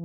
An 0.00 0.04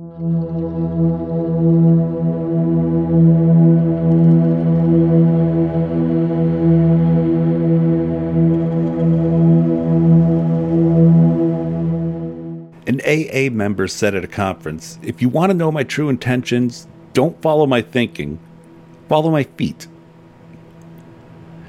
AA 13.06 13.50
member 13.52 13.86
said 13.86 14.16
at 14.16 14.24
a 14.24 14.26
conference 14.26 14.98
If 15.00 15.22
you 15.22 15.28
want 15.28 15.50
to 15.50 15.54
know 15.54 15.70
my 15.70 15.84
true 15.84 16.08
intentions, 16.08 16.88
don't 17.12 17.40
follow 17.40 17.64
my 17.64 17.80
thinking, 17.80 18.40
follow 19.08 19.30
my 19.30 19.44
feet. 19.44 19.86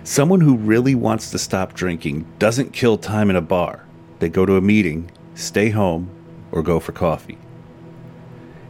Someone 0.03 0.41
who 0.41 0.57
really 0.57 0.95
wants 0.95 1.29
to 1.29 1.37
stop 1.37 1.73
drinking 1.73 2.25
doesn't 2.39 2.73
kill 2.73 2.97
time 2.97 3.29
in 3.29 3.35
a 3.35 3.41
bar. 3.41 3.85
They 4.17 4.29
go 4.29 4.47
to 4.47 4.55
a 4.55 4.61
meeting, 4.61 5.11
stay 5.35 5.69
home, 5.69 6.09
or 6.51 6.63
go 6.63 6.79
for 6.79 6.91
coffee. 6.91 7.37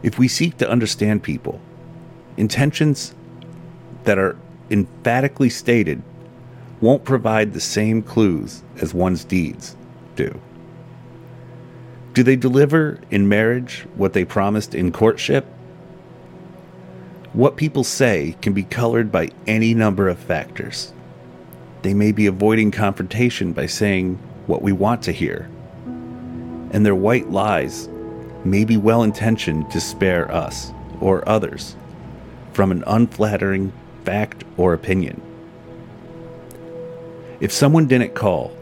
If 0.06 0.20
we 0.20 0.28
seek 0.28 0.58
to 0.58 0.70
understand 0.70 1.24
people, 1.24 1.60
intentions 2.36 3.12
that 4.04 4.20
are 4.20 4.36
emphatically 4.70 5.50
stated 5.50 6.00
won't 6.80 7.02
provide 7.02 7.52
the 7.52 7.60
same 7.60 8.04
clues 8.04 8.62
as 8.80 8.94
one's 8.94 9.24
deeds 9.24 9.74
do. 10.14 10.40
Do 12.14 12.22
they 12.22 12.36
deliver 12.36 13.00
in 13.10 13.28
marriage 13.28 13.84
what 13.96 14.12
they 14.12 14.24
promised 14.24 14.76
in 14.76 14.92
courtship? 14.92 15.44
What 17.32 17.56
people 17.56 17.82
say 17.82 18.36
can 18.40 18.52
be 18.52 18.62
colored 18.62 19.10
by 19.10 19.30
any 19.48 19.74
number 19.74 20.08
of 20.08 20.20
factors. 20.20 20.92
They 21.82 21.94
may 21.94 22.12
be 22.12 22.26
avoiding 22.26 22.70
confrontation 22.70 23.52
by 23.52 23.66
saying 23.66 24.20
what 24.46 24.62
we 24.62 24.70
want 24.70 25.02
to 25.02 25.12
hear. 25.12 25.50
And 26.70 26.86
their 26.86 26.94
white 26.94 27.28
lies 27.28 27.88
may 28.46 28.64
be 28.64 28.76
well 28.76 29.02
intentioned 29.02 29.70
to 29.70 29.80
spare 29.80 30.30
us 30.32 30.72
or 31.00 31.28
others 31.28 31.76
from 32.52 32.70
an 32.70 32.82
unflattering 32.86 33.72
fact 34.04 34.44
or 34.56 34.72
opinion. 34.72 35.20
If 37.40 37.52
someone 37.52 37.86
didn't 37.86 38.14
call, 38.14 38.56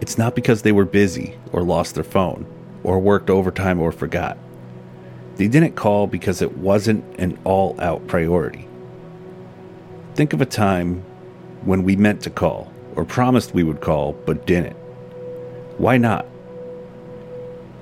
it's 0.00 0.18
not 0.18 0.34
because 0.34 0.62
they 0.62 0.72
were 0.72 0.84
busy 0.84 1.36
or 1.52 1.62
lost 1.62 1.94
their 1.94 2.04
phone 2.04 2.46
or 2.82 2.98
worked 2.98 3.30
overtime 3.30 3.80
or 3.80 3.92
forgot. 3.92 4.36
They 5.36 5.46
didn't 5.46 5.76
call 5.76 6.08
because 6.08 6.42
it 6.42 6.58
wasn't 6.58 7.04
an 7.20 7.38
all 7.44 7.80
out 7.80 8.06
priority. 8.08 8.66
Think 10.14 10.32
of 10.32 10.40
a 10.40 10.46
time 10.46 11.04
when 11.62 11.84
we 11.84 11.94
meant 11.94 12.22
to 12.22 12.30
call 12.30 12.72
or 12.96 13.04
promised 13.04 13.54
we 13.54 13.62
would 13.62 13.80
call 13.80 14.14
but 14.26 14.46
didn't. 14.46 14.76
Why 15.78 15.96
not? 15.96 16.26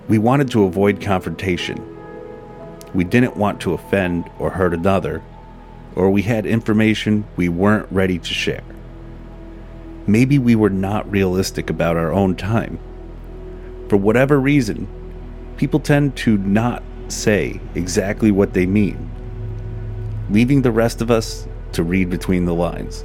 We 0.09 0.19
wanted 0.19 0.51
to 0.53 0.65
avoid 0.65 1.01
confrontation. 1.01 1.83
We 2.95 3.05
didn't 3.05 3.37
want 3.37 3.61
to 3.63 3.75
offend 3.75 4.31
or 4.39 4.51
hurt 4.51 4.73
another, 4.73 5.23
or 5.95 6.11
we 6.11 6.23
had 6.23 6.47
information 6.47 7.25
we 7.37 7.49
weren't 7.49 7.91
ready 7.91 8.19
to 8.19 8.35
share. 8.35 8.65
Maybe 10.07 10.39
we 10.39 10.55
were 10.55 10.71
not 10.71 11.11
realistic 11.11 11.71
about 11.71 11.97
our 11.97 12.13
own 12.13 12.37
time 12.37 12.79
for 13.89 13.97
whatever 13.97 14.41
reason, 14.41 14.89
people 15.57 15.81
tend 15.81 16.17
to 16.17 16.37
not 16.39 16.83
say 17.09 17.61
exactly 17.75 18.31
what 18.31 18.53
they 18.53 18.67
mean, 18.67 19.11
leaving 20.31 20.63
the 20.63 20.73
rest 20.73 21.01
of 21.01 21.11
us 21.11 21.47
to 21.73 21.83
read 21.83 22.11
between 22.11 22.47
the 22.47 22.55
lines. 22.55 23.05